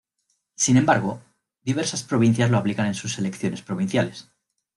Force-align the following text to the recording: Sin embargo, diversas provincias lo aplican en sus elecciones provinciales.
Sin 0.55 0.77
embargo, 0.77 1.21
diversas 1.61 2.01
provincias 2.01 2.49
lo 2.49 2.57
aplican 2.57 2.87
en 2.87 2.95
sus 2.95 3.19
elecciones 3.19 3.61
provinciales. 3.61 4.31